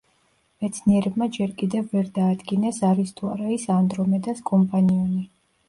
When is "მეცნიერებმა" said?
0.63-1.27